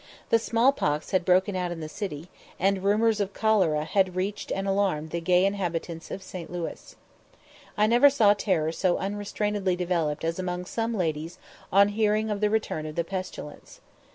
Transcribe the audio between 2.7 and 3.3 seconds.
rumours